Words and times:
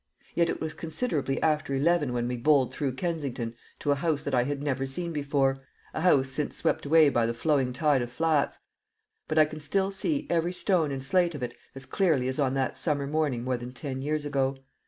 Yet 0.33 0.49
it 0.49 0.59
was 0.59 0.73
considerably 0.73 1.39
after 1.43 1.75
eleven 1.75 2.11
when 2.11 2.27
we 2.27 2.35
bowled 2.35 2.73
through 2.73 2.93
Kensington 2.93 3.53
to 3.77 3.91
a 3.91 3.95
house 4.01 4.23
that 4.23 4.33
I 4.33 4.45
had 4.45 4.63
never 4.63 4.87
seen 4.87 5.13
before, 5.13 5.59
a 5.93 6.01
house 6.01 6.27
since 6.29 6.55
swept 6.55 6.87
away 6.87 7.09
by 7.09 7.27
the 7.27 7.35
flowing 7.35 7.71
tide 7.71 8.01
of 8.01 8.11
flats, 8.11 8.57
but 9.27 9.37
I 9.37 9.45
can 9.45 9.59
still 9.59 9.91
see 9.91 10.25
every 10.27 10.53
stone 10.53 10.89
and 10.91 11.05
slate 11.05 11.35
of 11.35 11.43
it 11.43 11.53
as 11.75 11.85
clearly 11.85 12.27
as 12.27 12.39
on 12.39 12.55
that 12.55 12.79
summer 12.79 13.05
morning 13.05 13.43
more 13.43 13.57
than 13.57 13.73
ten 13.73 14.01
years 14.01 14.25
ago. 14.25 14.57